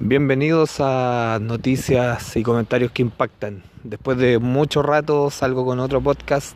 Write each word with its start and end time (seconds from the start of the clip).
Bienvenidos 0.00 0.76
a 0.78 1.40
Noticias 1.42 2.36
y 2.36 2.44
Comentarios 2.44 2.92
que 2.92 3.02
Impactan. 3.02 3.64
Después 3.82 4.16
de 4.16 4.38
mucho 4.38 4.80
rato 4.80 5.28
salgo 5.28 5.66
con 5.66 5.80
otro 5.80 6.00
podcast. 6.00 6.54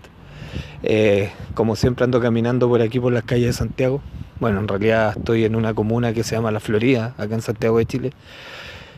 Eh, 0.84 1.33
como 1.55 1.75
siempre 1.75 2.05
ando 2.05 2.20
caminando 2.20 2.68
por 2.68 2.81
aquí 2.83 3.00
por 3.00 3.13
las 3.13 3.25
calles 3.25 3.47
de 3.47 3.52
Santiago. 3.52 4.00
Bueno, 4.39 4.60
en 4.60 4.68
realidad 4.68 5.15
estoy 5.18 5.44
en 5.44 5.57
una 5.57 5.75
comuna 5.75 6.13
que 6.13 6.23
se 6.23 6.36
llama 6.36 6.52
La 6.52 6.60
Florida, 6.60 7.17
acá 7.18 7.34
en 7.34 7.42
Santiago 7.42 7.78
de 7.78 7.86
Chile. 7.86 8.12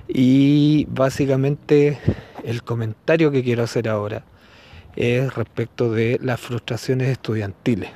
Y 0.08 0.86
básicamente 0.90 1.98
el 2.44 2.62
comentario 2.62 3.30
que 3.30 3.42
quiero 3.42 3.62
hacer 3.62 3.88
ahora 3.88 4.24
es 4.94 5.34
respecto 5.34 5.90
de 5.90 6.20
las 6.22 6.38
frustraciones 6.38 7.08
estudiantiles. 7.08 7.88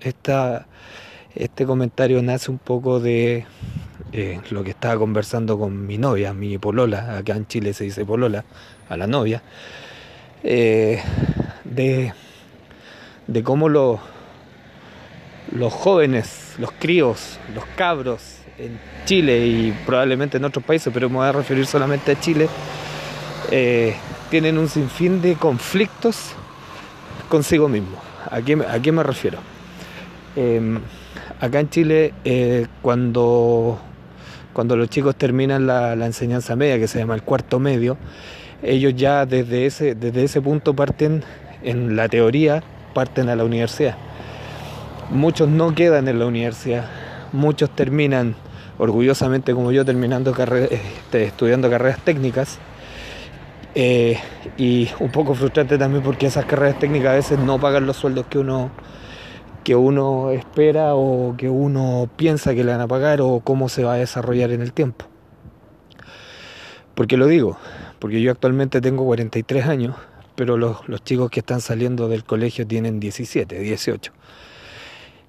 Esta, 0.00 0.68
este 1.34 1.66
comentario 1.66 2.22
nace 2.22 2.52
un 2.52 2.58
poco 2.58 3.00
de 3.00 3.46
eh, 4.10 4.40
lo 4.50 4.64
que 4.64 4.70
estaba 4.70 4.96
conversando 4.98 5.58
con 5.58 5.86
mi 5.86 5.98
novia, 5.98 6.32
mi 6.32 6.56
polola, 6.56 7.18
acá 7.18 7.36
en 7.36 7.46
Chile 7.46 7.74
se 7.74 7.84
dice 7.84 8.06
polola, 8.06 8.44
a 8.88 8.96
la 8.96 9.06
novia, 9.06 9.42
eh, 10.42 11.02
de, 11.64 12.14
de 13.26 13.42
cómo 13.42 13.68
los 13.68 14.00
jóvenes, 15.70 16.54
los 16.58 16.72
críos, 16.72 17.38
los 17.54 17.66
cabros 17.76 18.38
en 18.58 18.80
Chile 19.04 19.46
y 19.46 19.72
probablemente 19.84 20.38
en 20.38 20.44
otros 20.46 20.64
países, 20.64 20.90
pero 20.92 21.10
me 21.10 21.16
voy 21.16 21.26
a 21.26 21.32
referir 21.32 21.66
solamente 21.66 22.12
a 22.12 22.20
Chile, 22.20 22.48
eh, 23.50 23.94
tienen 24.30 24.56
un 24.56 24.68
sinfín 24.70 25.20
de 25.20 25.34
conflictos 25.34 26.32
consigo 27.28 27.68
mismo. 27.68 28.00
¿A 28.30 28.40
qué, 28.40 28.54
a 28.54 28.80
qué 28.80 28.90
me 28.90 29.02
refiero? 29.02 29.38
Em, 30.34 30.80
acá 31.40 31.60
en 31.60 31.68
Chile, 31.68 32.14
cuando 32.80 33.80
cuando 34.52 34.76
los 34.76 34.88
chicos 34.88 35.16
terminan 35.16 35.66
la, 35.66 35.92
enseñanza 36.04 36.56
media, 36.56 36.78
que 36.78 36.88
se 36.88 36.98
llama 36.98 37.14
el 37.14 37.22
cuarto 37.22 37.58
medio, 37.58 37.96
ellos 38.62 38.94
ya 38.96 39.26
desde 39.26 39.66
ese, 39.66 39.94
desde 39.94 40.24
ese 40.24 40.40
punto 40.40 40.74
parten, 40.74 41.22
en 41.62 41.96
la 41.96 42.08
teoría, 42.08 42.62
parten 42.94 43.28
a 43.28 43.36
la 43.36 43.44
universidad. 43.44 43.96
Muchos 45.10 45.48
no 45.48 45.74
quedan 45.74 46.08
en 46.08 46.18
la 46.18 46.26
universidad, 46.26 46.86
muchos 47.32 47.70
terminan, 47.70 48.34
orgullosamente 48.78 49.54
como 49.54 49.72
yo, 49.72 49.84
terminando 49.84 50.34
este, 50.70 51.24
estudiando 51.24 51.70
carreras 51.70 52.00
técnicas. 52.00 52.58
Eh, 53.74 54.18
y 54.56 54.88
un 54.98 55.10
poco 55.10 55.34
frustrante 55.34 55.78
también 55.78 56.02
porque 56.02 56.26
esas 56.26 56.46
carreras 56.46 56.78
técnicas 56.78 57.12
a 57.12 57.14
veces 57.14 57.38
no 57.38 57.60
pagan 57.60 57.86
los 57.86 57.96
sueldos 57.96 58.26
que 58.26 58.38
uno 58.38 58.70
que 59.64 59.76
uno 59.76 60.30
espera 60.30 60.94
o 60.94 61.36
que 61.36 61.48
uno 61.48 62.08
piensa 62.16 62.54
que 62.54 62.64
le 62.64 62.72
van 62.72 62.80
a 62.80 62.88
pagar 62.88 63.20
o 63.20 63.40
cómo 63.40 63.68
se 63.68 63.84
va 63.84 63.94
a 63.94 63.96
desarrollar 63.96 64.50
en 64.50 64.62
el 64.62 64.72
tiempo. 64.72 65.06
¿Por 66.94 67.06
qué 67.06 67.16
lo 67.16 67.26
digo? 67.26 67.56
Porque 67.98 68.20
yo 68.20 68.32
actualmente 68.32 68.80
tengo 68.80 69.04
43 69.04 69.66
años, 69.66 69.94
pero 70.34 70.56
los, 70.56 70.78
chicos 71.04 71.30
que 71.30 71.40
están 71.40 71.60
saliendo 71.60 72.08
del 72.08 72.24
colegio 72.24 72.66
tienen 72.66 73.00
17, 73.00 73.58
18. 73.58 74.12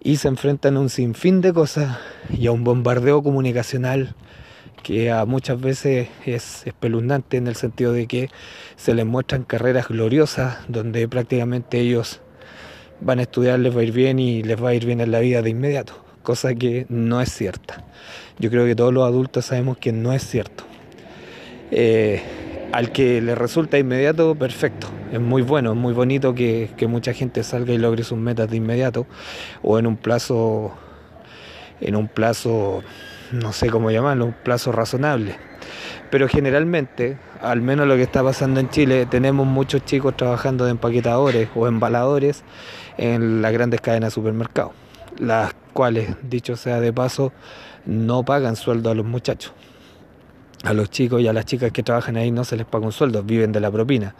Y 0.01 0.17
se 0.17 0.29
enfrentan 0.29 0.77
a 0.77 0.79
un 0.79 0.89
sinfín 0.89 1.41
de 1.41 1.53
cosas 1.53 1.97
y 2.29 2.47
a 2.47 2.51
un 2.51 2.63
bombardeo 2.63 3.21
comunicacional 3.21 4.15
que 4.81 5.11
a 5.11 5.25
muchas 5.25 5.59
veces 5.59 6.09
es 6.25 6.65
espeluznante 6.65 7.37
en 7.37 7.47
el 7.47 7.55
sentido 7.55 7.91
de 7.91 8.07
que 8.07 8.29
se 8.75 8.93
les 8.93 9.05
muestran 9.05 9.43
carreras 9.43 9.89
gloriosas 9.89 10.59
donde 10.69 11.07
prácticamente 11.07 11.79
ellos 11.79 12.21
van 13.01 13.19
a 13.19 13.23
estudiar, 13.23 13.59
les 13.59 13.75
va 13.75 13.81
a 13.81 13.83
ir 13.83 13.91
bien 13.91 14.19
y 14.19 14.43
les 14.43 14.61
va 14.61 14.69
a 14.69 14.73
ir 14.73 14.85
bien 14.85 15.01
en 15.01 15.11
la 15.11 15.19
vida 15.19 15.41
de 15.41 15.49
inmediato, 15.49 15.93
cosa 16.23 16.53
que 16.55 16.85
no 16.89 17.21
es 17.21 17.31
cierta. 17.31 17.83
Yo 18.39 18.49
creo 18.49 18.65
que 18.65 18.75
todos 18.75 18.93
los 18.93 19.05
adultos 19.05 19.45
sabemos 19.45 19.77
que 19.77 19.91
no 19.91 20.13
es 20.13 20.23
cierto. 20.23 20.63
Eh, 21.71 22.21
al 22.71 22.91
que 22.91 23.21
le 23.21 23.35
resulta 23.35 23.77
inmediato, 23.77 24.35
perfecto. 24.35 24.87
Es 25.11 25.19
muy 25.19 25.41
bueno, 25.41 25.71
es 25.71 25.77
muy 25.77 25.93
bonito 25.93 26.35
que, 26.35 26.69
que, 26.77 26.87
mucha 26.87 27.13
gente 27.13 27.43
salga 27.43 27.73
y 27.73 27.77
logre 27.77 28.03
sus 28.03 28.17
metas 28.17 28.49
de 28.49 28.57
inmediato 28.57 29.07
o 29.63 29.79
en 29.79 29.87
un 29.87 29.97
plazo, 29.97 30.71
en 31.81 31.95
un 31.95 32.07
plazo, 32.07 32.83
no 33.31 33.53
sé 33.53 33.69
cómo 33.69 33.89
llamarlo, 33.91 34.25
un 34.25 34.35
plazo 34.43 34.71
razonable. 34.71 35.48
Pero 36.09 36.27
generalmente, 36.27 37.17
al 37.41 37.61
menos 37.61 37.87
lo 37.87 37.95
que 37.95 38.03
está 38.03 38.23
pasando 38.23 38.59
en 38.59 38.69
Chile, 38.69 39.05
tenemos 39.05 39.45
muchos 39.45 39.85
chicos 39.85 40.17
trabajando 40.17 40.65
de 40.65 40.71
empaquetadores 40.71 41.49
o 41.55 41.67
embaladores 41.67 42.43
en 42.97 43.41
las 43.41 43.53
grandes 43.53 43.81
cadenas 43.81 44.09
de 44.09 44.15
supermercados, 44.15 44.73
las 45.17 45.53
cuales, 45.73 46.15
dicho 46.23 46.55
sea 46.55 46.79
de 46.79 46.91
paso, 46.91 47.31
no 47.85 48.23
pagan 48.23 48.55
sueldo 48.55 48.89
a 48.89 48.95
los 48.95 49.05
muchachos. 49.05 49.53
A 50.63 50.73
los 50.73 50.89
chicos 50.89 51.21
y 51.21 51.27
a 51.27 51.31
las 51.31 51.45
chicas 51.45 51.71
que 51.71 51.83
trabajan 51.83 52.17
ahí 52.17 52.31
no 52.31 52.43
se 52.43 52.57
les 52.57 52.65
paga 52.65 52.85
un 52.85 52.91
sueldo, 52.91 53.23
viven 53.23 53.53
de 53.53 53.61
la 53.61 53.71
propina. 53.71 54.15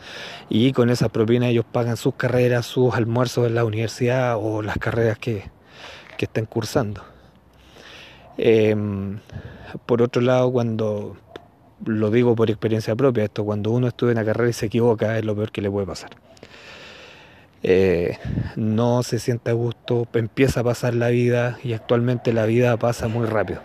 Y 0.48 0.72
con 0.72 0.90
esa 0.90 1.10
propina 1.10 1.50
ellos 1.50 1.66
pagan 1.70 1.98
sus 1.98 2.16
carreras, 2.16 2.66
sus 2.66 2.96
almuerzos 2.96 3.48
en 3.48 3.56
la 3.56 3.66
universidad 3.66 4.38
o 4.40 4.62
las 4.62 4.78
carreras 4.78 5.18
que, 5.18 5.50
que 6.18 6.26
estén 6.26 6.46
cursando. 6.46 7.04
Em, 8.38 9.20
por 9.86 10.02
otro 10.02 10.22
lado, 10.22 10.50
cuando 10.50 11.18
lo 11.86 12.12
digo 12.12 12.36
por 12.36 12.50
experiencia 12.50 12.96
propia, 12.96 13.26
esto 13.26 13.44
cuando 13.46 13.72
uno 13.72 13.88
estudia 13.88 14.14
una 14.14 14.26
carrera 14.26 14.50
y 14.50 14.54
se 14.54 14.68
equivoca 14.68 15.18
es 15.18 15.26
lo 15.26 15.36
peor 15.36 15.52
que 15.52 15.62
le 15.62 15.72
puede 15.72 15.88
pasar. 15.88 16.12
Eh, 17.62 18.18
no 18.56 19.04
se 19.04 19.20
siente 19.20 19.52
a 19.52 19.54
gusto, 19.54 20.08
empieza 20.14 20.62
a 20.62 20.64
pasar 20.64 20.94
la 20.94 21.10
vida 21.10 21.58
y 21.64 21.74
actualmente 21.74 22.32
la 22.32 22.46
vida 22.46 22.78
pasa 22.78 23.08
muy 23.08 23.26
rápido 23.26 23.62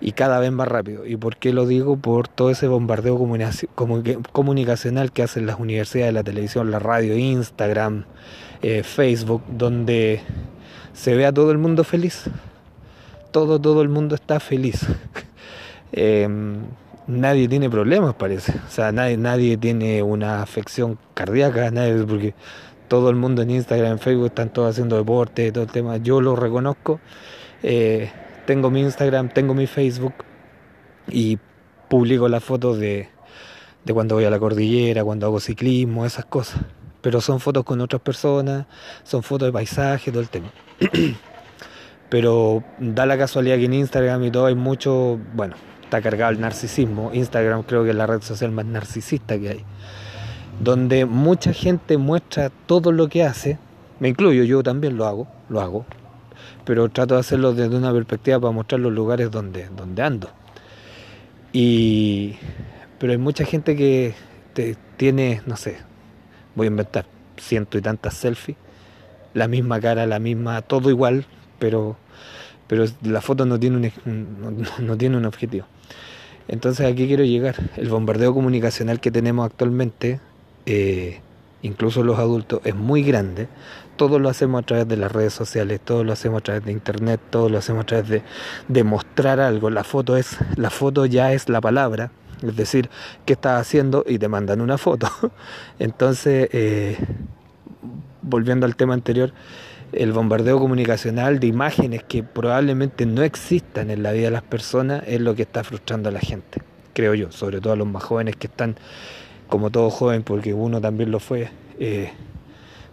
y 0.00 0.12
cada 0.12 0.40
vez 0.40 0.50
más 0.50 0.66
rápido. 0.66 1.06
¿Y 1.06 1.16
por 1.16 1.36
qué 1.36 1.52
lo 1.52 1.66
digo? 1.66 1.96
Por 1.96 2.28
todo 2.28 2.50
ese 2.50 2.66
bombardeo 2.66 3.18
comunicacional 4.32 5.12
que 5.12 5.22
hacen 5.22 5.46
las 5.46 5.60
universidades, 5.60 6.14
la 6.14 6.24
televisión, 6.24 6.70
la 6.70 6.78
radio, 6.78 7.16
Instagram, 7.16 8.04
eh, 8.62 8.82
Facebook, 8.82 9.42
donde 9.48 10.22
se 10.94 11.14
ve 11.14 11.26
a 11.26 11.32
todo 11.32 11.50
el 11.50 11.58
mundo 11.58 11.84
feliz. 11.84 12.24
Todo, 13.30 13.60
todo 13.60 13.82
el 13.82 13.88
mundo 13.88 14.14
está 14.14 14.40
feliz. 14.40 14.86
Em, 15.92 16.62
nadie 17.06 17.48
tiene 17.48 17.68
problemas, 17.70 18.14
parece. 18.14 18.52
O 18.66 18.70
sea, 18.70 18.92
nadie, 18.92 19.16
nadie 19.16 19.56
tiene 19.56 20.02
una 20.02 20.42
afección 20.42 20.98
cardíaca, 21.14 21.70
nadie, 21.70 22.04
porque 22.04 22.34
todo 22.88 23.10
el 23.10 23.16
mundo 23.16 23.42
en 23.42 23.50
Instagram, 23.50 23.92
en 23.92 23.98
Facebook 23.98 24.26
están 24.26 24.52
todos 24.52 24.70
haciendo 24.70 24.96
deporte, 24.96 25.52
todo 25.52 25.64
el 25.64 25.70
tema. 25.70 25.96
Yo 25.98 26.20
lo 26.20 26.36
reconozco. 26.36 27.00
Eh, 27.62 28.10
tengo 28.46 28.70
mi 28.70 28.80
Instagram, 28.80 29.28
tengo 29.28 29.54
mi 29.54 29.66
Facebook 29.66 30.14
y 31.08 31.38
publico 31.88 32.28
las 32.28 32.42
fotos 32.42 32.78
de, 32.78 33.08
de 33.84 33.94
cuando 33.94 34.14
voy 34.14 34.24
a 34.24 34.30
la 34.30 34.38
cordillera, 34.38 35.04
cuando 35.04 35.26
hago 35.26 35.40
ciclismo, 35.40 36.04
esas 36.06 36.24
cosas. 36.24 36.62
Pero 37.00 37.20
son 37.20 37.40
fotos 37.40 37.64
con 37.64 37.80
otras 37.80 38.02
personas, 38.02 38.66
son 39.04 39.22
fotos 39.22 39.48
de 39.48 39.52
paisaje, 39.52 40.10
todo 40.10 40.22
el 40.22 40.28
tema. 40.28 40.50
Pero 42.10 42.64
da 42.78 43.06
la 43.06 43.16
casualidad 43.16 43.56
que 43.56 43.66
en 43.66 43.74
Instagram 43.74 44.24
y 44.24 44.30
todo 44.30 44.46
hay 44.46 44.54
mucho, 44.54 45.18
bueno, 45.34 45.54
está 45.90 46.00
cargado 46.00 46.30
el 46.30 46.40
narcisismo. 46.40 47.10
Instagram 47.12 47.64
creo 47.64 47.82
que 47.82 47.90
es 47.90 47.96
la 47.96 48.06
red 48.06 48.22
social 48.22 48.52
más 48.52 48.64
narcisista 48.64 49.36
que 49.40 49.48
hay. 49.48 49.64
Donde 50.60 51.04
mucha 51.04 51.52
gente 51.52 51.98
muestra 51.98 52.50
todo 52.66 52.92
lo 52.92 53.08
que 53.08 53.24
hace. 53.24 53.58
Me 53.98 54.08
incluyo, 54.08 54.44
yo 54.44 54.62
también 54.62 54.96
lo 54.96 55.06
hago, 55.06 55.26
lo 55.48 55.60
hago. 55.60 55.84
Pero 56.64 56.88
trato 56.90 57.14
de 57.14 57.20
hacerlo 57.20 57.54
desde 57.54 57.76
una 57.76 57.92
perspectiva 57.92 58.38
para 58.38 58.52
mostrar 58.52 58.80
los 58.80 58.92
lugares 58.92 59.32
donde, 59.32 59.68
donde 59.76 60.02
ando. 60.02 60.30
Y, 61.52 62.36
pero 63.00 63.10
hay 63.10 63.18
mucha 63.18 63.44
gente 63.44 63.74
que 63.74 64.14
tiene, 64.96 65.42
no 65.46 65.56
sé, 65.56 65.78
voy 66.54 66.66
a 66.66 66.70
inventar 66.70 67.06
ciento 67.36 67.78
y 67.78 67.82
tantas 67.82 68.14
selfies, 68.14 68.56
la 69.34 69.48
misma 69.48 69.80
cara, 69.80 70.06
la 70.06 70.20
misma, 70.20 70.62
todo 70.62 70.88
igual, 70.88 71.24
pero, 71.58 71.96
pero 72.68 72.84
la 73.02 73.20
foto 73.20 73.44
no 73.44 73.58
tiene 73.58 73.92
no 74.78 74.96
tiene 74.96 75.16
un 75.16 75.24
objetivo. 75.24 75.66
Entonces 76.50 76.84
aquí 76.84 77.06
quiero 77.06 77.22
llegar. 77.22 77.54
El 77.76 77.88
bombardeo 77.88 78.34
comunicacional 78.34 78.98
que 78.98 79.12
tenemos 79.12 79.46
actualmente, 79.46 80.20
eh, 80.66 81.20
incluso 81.62 82.02
los 82.02 82.18
adultos, 82.18 82.60
es 82.64 82.74
muy 82.74 83.04
grande. 83.04 83.46
Todo 83.94 84.18
lo 84.18 84.28
hacemos 84.28 84.64
a 84.64 84.66
través 84.66 84.88
de 84.88 84.96
las 84.96 85.12
redes 85.12 85.32
sociales, 85.32 85.80
todo 85.80 86.02
lo 86.02 86.12
hacemos 86.12 86.40
a 86.40 86.42
través 86.42 86.64
de 86.64 86.72
internet, 86.72 87.20
todo 87.30 87.48
lo 87.48 87.58
hacemos 87.58 87.82
a 87.82 87.86
través 87.86 88.22
de, 88.66 88.84
mostrar 88.84 89.38
algo. 89.38 89.70
La 89.70 89.84
foto 89.84 90.16
es, 90.16 90.38
la 90.56 90.70
foto 90.70 91.06
ya 91.06 91.32
es 91.32 91.48
la 91.48 91.60
palabra, 91.60 92.10
es 92.42 92.56
decir, 92.56 92.90
¿qué 93.26 93.34
estás 93.34 93.60
haciendo? 93.60 94.04
Y 94.04 94.18
te 94.18 94.26
mandan 94.26 94.60
una 94.60 94.76
foto. 94.76 95.08
Entonces, 95.78 96.48
eh, 96.52 96.98
volviendo 98.22 98.66
al 98.66 98.74
tema 98.74 98.94
anterior, 98.94 99.32
el 99.92 100.12
bombardeo 100.12 100.58
comunicacional 100.58 101.40
de 101.40 101.48
imágenes 101.48 102.04
que 102.04 102.22
probablemente 102.22 103.06
no 103.06 103.22
existan 103.22 103.90
en 103.90 104.02
la 104.02 104.12
vida 104.12 104.26
de 104.26 104.30
las 104.30 104.42
personas 104.42 105.02
es 105.06 105.20
lo 105.20 105.34
que 105.34 105.42
está 105.42 105.64
frustrando 105.64 106.08
a 106.08 106.12
la 106.12 106.20
gente, 106.20 106.62
creo 106.92 107.14
yo, 107.14 107.32
sobre 107.32 107.60
todo 107.60 107.72
a 107.72 107.76
los 107.76 107.88
más 107.88 108.04
jóvenes 108.04 108.36
que 108.36 108.46
están, 108.46 108.76
como 109.48 109.70
todo 109.70 109.90
joven, 109.90 110.22
porque 110.22 110.54
uno 110.54 110.80
también 110.80 111.10
lo 111.10 111.18
fue, 111.18 111.50
eh, 111.80 112.12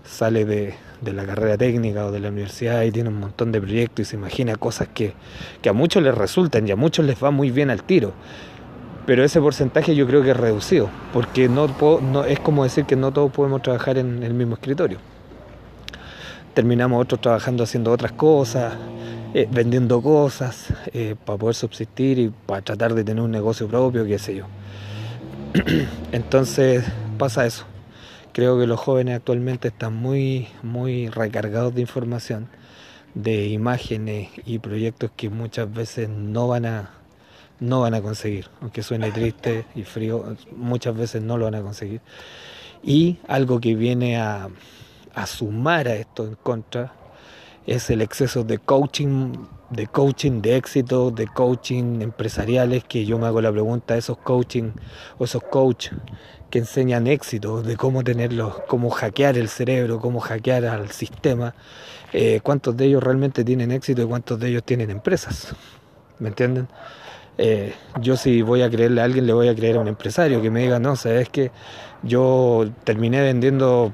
sale 0.03 0.45
de, 0.45 0.73
la 1.03 1.25
carrera 1.25 1.55
técnica 1.57 2.07
o 2.07 2.11
de 2.11 2.19
la 2.19 2.29
universidad 2.29 2.81
y 2.81 2.91
tiene 2.91 3.09
un 3.09 3.19
montón 3.19 3.51
de 3.51 3.61
proyectos 3.61 4.07
y 4.07 4.09
se 4.09 4.15
imagina 4.15 4.55
cosas 4.55 4.87
que, 4.91 5.13
que 5.61 5.69
a 5.69 5.73
muchos 5.73 6.01
les 6.01 6.15
resultan 6.15 6.67
y 6.67 6.71
a 6.71 6.75
muchos 6.75 7.05
les 7.05 7.23
va 7.23 7.29
muy 7.29 7.51
bien 7.51 7.69
al 7.69 7.83
tiro. 7.83 8.13
pero 9.05 9.23
ese 9.23 9.39
porcentaje 9.39 9.95
yo 9.95 10.07
creo 10.07 10.23
que 10.23 10.31
es 10.31 10.37
reducido, 10.37 10.89
porque 11.13 11.47
no, 11.47 11.67
no 12.01 12.25
es 12.25 12.39
como 12.39 12.63
decir 12.63 12.85
que 12.85 12.95
no 12.95 13.13
todos 13.13 13.31
podemos 13.31 13.61
trabajar 13.61 13.99
en 13.99 14.23
el 14.23 14.33
mismo 14.33 14.55
escritorio. 14.55 14.97
Terminamos 16.57 16.99
otros 17.03 17.21
trabajando 17.21 17.63
haciendo 17.63 17.91
otras 17.91 18.13
cosas, 18.13 18.73
eh, 19.35 19.47
vendiendo 19.51 20.01
cosas 20.01 20.73
eh, 20.91 21.13
para 21.23 21.37
poder 21.37 21.53
subsistir 21.53 22.17
y 22.17 22.29
para 22.47 22.63
tratar 22.63 22.95
de 22.95 23.03
tener 23.03 23.23
un 23.23 23.29
negocio 23.29 23.67
propio, 23.67 24.03
qué 24.05 24.17
sé 24.17 24.37
yo. 24.37 24.45
Entonces 26.11 26.83
pasa 27.19 27.45
eso. 27.45 27.65
Creo 28.33 28.57
que 28.57 28.65
los 28.65 28.79
jóvenes 28.79 29.17
actualmente 29.17 29.67
están 29.67 29.97
muy, 29.97 30.47
muy 30.63 31.09
recargados 31.09 31.75
de 31.75 31.81
información, 31.81 32.47
de 33.13 33.49
imágenes 33.49 34.29
y 34.43 34.57
proyectos 34.57 35.11
que 35.15 35.29
muchas 35.29 35.71
veces 35.71 36.09
no 36.09 36.47
van 36.47 36.65
a, 36.65 36.89
no 37.59 37.81
van 37.81 37.93
a 37.93 38.01
conseguir, 38.01 38.47
aunque 38.61 38.81
suene 38.81 39.11
triste 39.11 39.65
y 39.75 39.83
frío, 39.83 40.35
muchas 40.55 40.97
veces 40.97 41.21
no 41.21 41.37
lo 41.37 41.45
van 41.45 41.53
a 41.53 41.61
conseguir. 41.61 42.01
Y 42.81 43.17
algo 43.27 43.59
que 43.59 43.75
viene 43.75 44.17
a, 44.17 44.49
a 45.15 45.25
sumar 45.25 45.87
a 45.87 45.95
esto 45.95 46.25
en 46.25 46.35
contra 46.35 46.93
es 47.65 47.89
el 47.89 48.01
exceso 48.01 48.43
de 48.43 48.59
coaching, 48.59 49.33
de 49.69 49.87
coaching 49.87 50.41
de 50.41 50.55
éxito, 50.55 51.11
de 51.11 51.27
coaching 51.27 52.01
empresariales, 52.01 52.85
que 52.85 53.05
yo 53.05 53.19
me 53.19 53.27
hago 53.27 53.41
la 53.41 53.51
pregunta, 53.51 53.97
esos 53.97 54.17
coaching 54.17 54.71
o 55.17 55.25
esos 55.25 55.43
coach 55.43 55.89
que 56.49 56.59
enseñan 56.59 57.07
éxito, 57.07 57.61
de 57.61 57.75
cómo 57.75 58.05
tenerlos, 58.05 58.55
cómo 58.67 58.89
hackear 58.89 59.37
el 59.37 59.49
cerebro, 59.49 59.99
cómo 59.99 60.21
hackear 60.21 60.65
al 60.65 60.91
sistema, 60.91 61.53
eh, 62.13 62.39
cuántos 62.41 62.77
de 62.77 62.85
ellos 62.85 63.03
realmente 63.03 63.43
tienen 63.43 63.71
éxito 63.71 64.01
y 64.01 64.05
cuántos 64.05 64.39
de 64.39 64.47
ellos 64.47 64.63
tienen 64.63 64.89
empresas. 64.89 65.53
¿Me 66.19 66.29
entienden? 66.29 66.69
Eh, 67.37 67.73
yo 68.01 68.17
si 68.17 68.41
voy 68.41 68.63
a 68.63 68.69
creerle 68.69 69.01
a 69.01 69.03
alguien, 69.03 69.27
le 69.27 69.33
voy 69.33 69.47
a 69.47 69.55
creer 69.55 69.77
a 69.77 69.79
un 69.79 69.87
empresario 69.87 70.41
que 70.41 70.49
me 70.49 70.61
diga, 70.61 70.79
no, 70.79 70.95
sabes 70.95 71.29
que 71.29 71.51
yo 72.03 72.65
terminé 72.83 73.21
vendiendo 73.21 73.93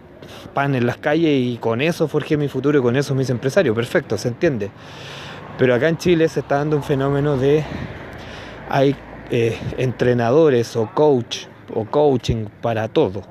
pan 0.54 0.76
en 0.76 0.86
las 0.86 0.98
calles 0.98 1.32
y 1.32 1.58
con 1.58 1.82
eso 1.82 2.08
forjé 2.08 2.38
mi 2.38 2.48
futuro 2.48 2.80
y 2.80 2.82
con 2.82 2.96
eso 2.96 3.14
me 3.16 3.24
hice 3.24 3.34
empresario. 3.34 3.76
Perfecto, 3.76 4.18
se 4.18 4.30
entiende. 4.30 4.72
Pero 5.58 5.76
acá 5.76 5.90
en 5.90 5.98
Chile 5.98 6.28
se 6.30 6.40
está 6.40 6.58
dando 6.58 6.78
un 6.78 6.84
fenómeno 6.84 7.38
de 7.38 7.64
hay 8.70 8.96
eh, 9.30 9.58
entrenadores 9.78 10.76
o 10.76 10.90
coach 10.94 11.46
o 11.76 11.86
coaching 11.86 12.46
para 12.62 12.88
todo, 12.88 13.22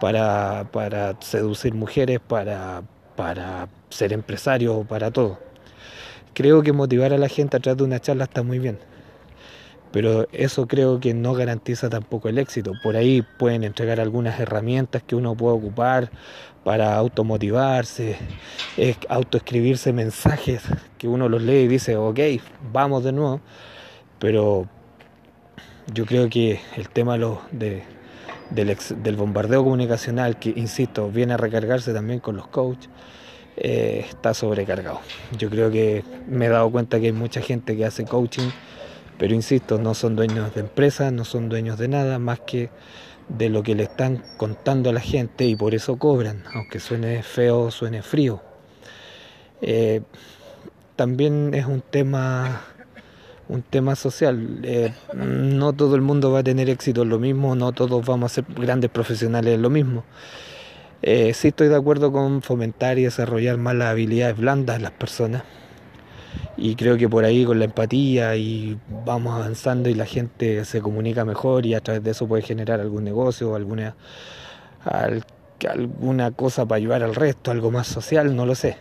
para, 0.00 0.68
para 0.72 1.16
seducir 1.20 1.74
mujeres, 1.74 2.20
para, 2.20 2.82
para 3.14 3.68
ser 3.90 4.12
empresario, 4.12 4.84
para 4.88 5.10
todo. 5.10 5.38
Creo 6.32 6.62
que 6.62 6.72
motivar 6.72 7.12
a 7.12 7.18
la 7.18 7.28
gente 7.28 7.56
a 7.56 7.60
través 7.60 7.78
de 7.78 7.84
una 7.84 8.00
charla 8.00 8.24
está 8.24 8.42
muy 8.42 8.58
bien 8.58 8.78
pero 9.94 10.26
eso 10.32 10.66
creo 10.66 10.98
que 10.98 11.14
no 11.14 11.34
garantiza 11.34 11.88
tampoco 11.88 12.28
el 12.28 12.38
éxito. 12.38 12.72
Por 12.82 12.96
ahí 12.96 13.22
pueden 13.38 13.62
entregar 13.62 14.00
algunas 14.00 14.40
herramientas 14.40 15.04
que 15.04 15.14
uno 15.14 15.36
puede 15.36 15.54
ocupar 15.54 16.10
para 16.64 16.96
automotivarse, 16.96 18.16
autoescribirse 19.08 19.92
mensajes 19.92 20.62
que 20.98 21.06
uno 21.06 21.28
los 21.28 21.42
lee 21.42 21.60
y 21.60 21.68
dice, 21.68 21.96
ok, 21.96 22.18
vamos 22.72 23.04
de 23.04 23.12
nuevo, 23.12 23.40
pero 24.18 24.66
yo 25.94 26.06
creo 26.06 26.28
que 26.28 26.58
el 26.76 26.88
tema 26.88 27.16
de, 27.52 27.84
del, 28.50 29.16
bombardeo 29.16 29.62
comunicacional, 29.62 30.40
que 30.40 30.54
insisto, 30.56 31.08
viene 31.08 31.34
a 31.34 31.36
recargarse 31.36 31.94
también 31.94 32.18
con 32.18 32.34
los 32.34 32.48
coaches, 32.48 32.90
eh, 33.56 34.06
está 34.08 34.34
sobrecargado. 34.34 34.98
Yo 35.38 35.48
creo 35.50 35.70
que 35.70 36.02
me 36.26 36.46
he 36.46 36.48
dado 36.48 36.68
cuenta 36.72 36.98
que 36.98 37.06
hay 37.06 37.12
mucha 37.12 37.40
gente 37.40 37.76
que 37.76 37.84
hace 37.84 38.04
coaching 38.04 38.50
pero 39.18 39.34
insisto, 39.34 39.78
no 39.78 39.94
son 39.94 40.16
dueños 40.16 40.54
de 40.54 40.60
empresas, 40.60 41.12
no 41.12 41.24
son 41.24 41.48
dueños 41.48 41.78
de 41.78 41.88
nada 41.88 42.18
más 42.18 42.40
que 42.40 42.70
de 43.28 43.48
lo 43.48 43.62
que 43.62 43.74
le 43.74 43.84
están 43.84 44.22
contando 44.36 44.90
a 44.90 44.92
la 44.92 45.00
gente 45.00 45.46
y 45.46 45.56
por 45.56 45.74
eso 45.74 45.96
cobran, 45.96 46.44
aunque 46.52 46.80
suene 46.80 47.22
feo, 47.22 47.70
suene 47.70 48.02
frío. 48.02 48.42
Eh, 49.62 50.02
también 50.96 51.54
es 51.54 51.66
un 51.66 51.80
tema 51.80 52.60
un 53.48 53.62
tema 53.62 53.94
social. 53.94 54.60
Eh, 54.62 54.92
no 55.14 55.72
todo 55.72 55.94
el 55.96 56.00
mundo 56.00 56.32
va 56.32 56.40
a 56.40 56.42
tener 56.42 56.70
éxito 56.70 57.02
en 57.02 57.10
lo 57.10 57.18
mismo, 57.18 57.54
no 57.54 57.72
todos 57.72 58.04
vamos 58.04 58.32
a 58.32 58.34
ser 58.36 58.44
grandes 58.54 58.90
profesionales 58.90 59.54
en 59.54 59.62
lo 59.62 59.70
mismo. 59.70 60.04
Eh, 61.02 61.34
sí 61.34 61.48
estoy 61.48 61.68
de 61.68 61.76
acuerdo 61.76 62.12
con 62.12 62.42
fomentar 62.42 62.98
y 62.98 63.04
desarrollar 63.04 63.58
más 63.58 63.74
las 63.74 63.88
habilidades 63.88 64.38
blandas 64.38 64.76
de 64.76 64.82
las 64.82 64.92
personas 64.92 65.42
y 66.56 66.76
creo 66.76 66.96
que 66.96 67.08
por 67.08 67.24
ahí 67.24 67.44
con 67.44 67.58
la 67.58 67.64
empatía 67.64 68.36
y 68.36 68.78
vamos 69.04 69.34
avanzando 69.34 69.88
y 69.88 69.94
la 69.94 70.06
gente 70.06 70.64
se 70.64 70.80
comunica 70.80 71.24
mejor 71.24 71.66
y 71.66 71.74
a 71.74 71.80
través 71.80 72.04
de 72.04 72.12
eso 72.12 72.28
puede 72.28 72.42
generar 72.42 72.80
algún 72.80 73.04
negocio 73.04 73.50
o 73.50 73.56
alguna, 73.56 73.96
alguna 75.68 76.30
cosa 76.30 76.64
para 76.64 76.76
ayudar 76.76 77.02
al 77.02 77.14
resto, 77.14 77.50
algo 77.50 77.70
más 77.70 77.88
social, 77.88 78.36
no 78.36 78.46
lo 78.46 78.54
sé. 78.54 78.76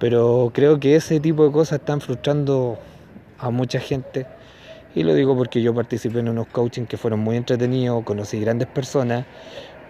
Pero 0.00 0.50
creo 0.52 0.80
que 0.80 0.96
ese 0.96 1.20
tipo 1.20 1.44
de 1.44 1.52
cosas 1.52 1.78
están 1.78 2.00
frustrando 2.00 2.76
a 3.38 3.50
mucha 3.50 3.78
gente 3.78 4.26
y 4.96 5.04
lo 5.04 5.14
digo 5.14 5.36
porque 5.36 5.62
yo 5.62 5.72
participé 5.72 6.18
en 6.18 6.28
unos 6.28 6.48
coaching 6.48 6.86
que 6.86 6.96
fueron 6.96 7.20
muy 7.20 7.36
entretenidos, 7.36 8.02
conocí 8.02 8.40
grandes 8.40 8.66
personas, 8.66 9.26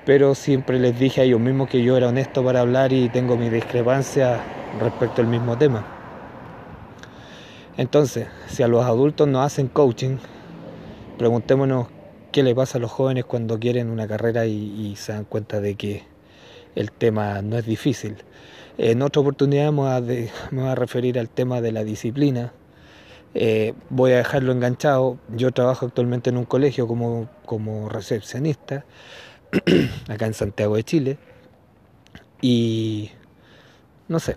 pero 0.05 0.35
siempre 0.35 0.79
les 0.79 0.99
dije 0.99 1.23
a 1.23 1.25
ellos 1.25 1.41
mismos 1.41 1.71
que 1.71 1.83
yo 1.83 1.97
era 1.97 2.09
honesto 2.09 2.45
para 2.45 2.61
hablar 2.61 2.93
y 2.93 3.09
tengo 3.09 3.39
mi 3.39 3.49
discrepancia 3.49 4.39
respecto 4.81 5.23
al 5.23 5.29
mismo 5.29 5.57
tema. 5.57 6.02
Entonces, 7.77 8.29
si 8.49 8.63
a 8.63 8.69
los 8.69 8.85
adultos 8.85 9.27
no 9.29 9.43
hacen 9.43 9.69
coaching, 9.69 10.19
preguntémonos 11.17 11.89
qué 12.31 12.43
le 12.43 12.55
pasa 12.55 12.79
a 12.79 12.81
los 12.81 12.91
jóvenes 12.91 13.25
cuando 13.25 13.59
quieren 13.59 13.91
una 13.91 14.07
carrera 14.07 14.47
y, 14.47 14.95
se 14.97 15.13
dan 15.13 15.25
cuenta 15.25 15.61
de 15.61 15.75
que 15.75 16.05
el 16.75 16.93
tema 16.93 17.41
no 17.43 17.57
es 17.57 17.65
difícil. 17.65 18.17
En 18.79 19.03
otra 19.03 19.21
oportunidad 19.21 19.73
me 19.73 20.01
voy 20.53 20.69
a, 20.69 20.75
referir 20.75 21.19
al 21.19 21.29
tema 21.29 21.61
de 21.61 21.73
la 21.73 21.85
disciplina. 21.85 22.53
Eh, 23.35 23.75
voy 23.89 24.13
a 24.13 24.19
dejarlo 24.19 24.53
enganchado. 24.53 25.19
Yo 25.35 25.53
trabajo 25.53 25.87
actualmente 25.87 26.31
en 26.31 26.37
un 26.37 26.45
colegio 26.45 26.87
como, 26.87 27.29
como 27.47 27.89
recepcionista, 27.89 28.85
acá 30.09 30.27
en 30.27 30.35
Santiago 30.35 30.77
de 30.77 30.85
Chile. 30.85 31.19
Y 32.43 33.11
no 34.09 34.19
sé, 34.21 34.37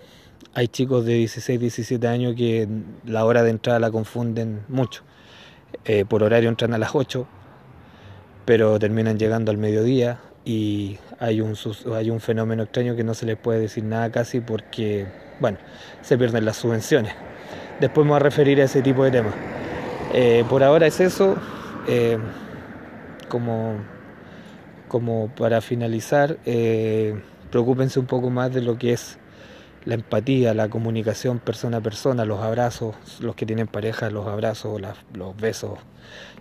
hay 0.56 0.68
chicos 0.68 1.04
de 1.04 1.12
16, 1.12 1.60
17 1.60 2.08
años 2.08 2.34
que 2.34 2.66
la 3.04 3.26
hora 3.26 3.42
de 3.42 3.50
entrada 3.50 3.78
la 3.78 3.90
confunden 3.90 4.62
mucho. 4.68 5.02
Eh, 5.84 6.06
por 6.06 6.22
horario 6.22 6.48
entran 6.48 6.72
a 6.72 6.78
las 6.78 6.94
8, 6.94 7.26
pero 8.46 8.78
terminan 8.78 9.18
llegando 9.18 9.50
al 9.50 9.58
mediodía 9.58 10.18
y 10.46 10.96
hay 11.20 11.42
un, 11.42 11.54
hay 11.94 12.08
un 12.08 12.20
fenómeno 12.20 12.62
extraño 12.62 12.96
que 12.96 13.04
no 13.04 13.12
se 13.12 13.26
les 13.26 13.36
puede 13.36 13.60
decir 13.60 13.84
nada 13.84 14.10
casi 14.10 14.40
porque, 14.40 15.06
bueno, 15.40 15.58
se 16.00 16.16
pierden 16.16 16.46
las 16.46 16.56
subvenciones. 16.56 17.12
Después 17.78 18.06
me 18.06 18.12
voy 18.12 18.16
a 18.16 18.20
referir 18.20 18.58
a 18.62 18.64
ese 18.64 18.80
tipo 18.80 19.04
de 19.04 19.10
temas. 19.10 19.34
Eh, 20.14 20.42
por 20.48 20.62
ahora 20.62 20.86
es 20.86 21.00
eso. 21.00 21.36
Eh, 21.86 22.16
como, 23.28 23.74
como 24.88 25.28
para 25.36 25.60
finalizar, 25.60 26.38
preocúpense 27.50 28.00
un 28.00 28.06
poco 28.06 28.30
más 28.30 28.54
de 28.54 28.62
lo 28.62 28.78
que 28.78 28.94
es 28.94 29.18
la 29.86 29.94
empatía, 29.94 30.52
la 30.52 30.68
comunicación 30.68 31.38
persona 31.38 31.78
a 31.78 31.80
persona, 31.80 32.24
los 32.24 32.40
abrazos, 32.40 32.96
los 33.20 33.36
que 33.36 33.46
tienen 33.46 33.68
pareja, 33.68 34.10
los 34.10 34.26
abrazos, 34.26 34.82
los 35.14 35.36
besos. 35.36 35.78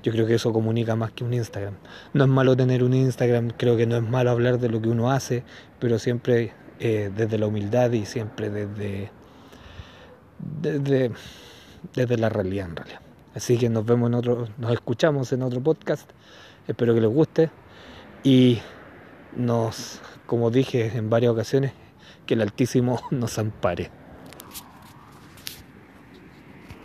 Yo 0.03 0.11
creo 0.11 0.25
que 0.25 0.33
eso 0.35 0.51
comunica 0.51 0.95
más 0.95 1.11
que 1.11 1.23
un 1.23 1.33
Instagram. 1.33 1.75
No 2.13 2.23
es 2.23 2.29
malo 2.29 2.57
tener 2.57 2.83
un 2.83 2.93
Instagram, 2.93 3.51
creo 3.55 3.77
que 3.77 3.85
no 3.85 3.95
es 3.95 4.03
malo 4.03 4.31
hablar 4.31 4.59
de 4.59 4.69
lo 4.69 4.81
que 4.81 4.89
uno 4.89 5.11
hace, 5.11 5.43
pero 5.79 5.99
siempre 5.99 6.53
eh, 6.79 7.11
desde 7.15 7.37
la 7.37 7.45
humildad 7.45 7.91
y 7.91 8.05
siempre 8.05 8.49
desde, 8.49 9.11
desde, 10.61 11.11
desde 11.93 12.17
la 12.17 12.29
realidad 12.29 12.69
en 12.69 12.75
realidad. 12.75 12.99
Así 13.35 13.57
que 13.57 13.69
nos 13.69 13.85
vemos 13.85 14.07
en 14.07 14.15
otro, 14.15 14.47
nos 14.57 14.71
escuchamos 14.71 15.31
en 15.33 15.43
otro 15.43 15.61
podcast. 15.61 16.09
Espero 16.67 16.95
que 16.95 17.01
les 17.01 17.11
guste 17.11 17.51
y 18.23 18.59
nos, 19.35 19.99
como 20.25 20.49
dije 20.49 20.91
en 20.95 21.11
varias 21.11 21.31
ocasiones, 21.31 21.73
que 22.25 22.34
el 22.36 22.41
Altísimo 22.41 23.01
nos 23.12 23.38
ampare. 23.39 24.04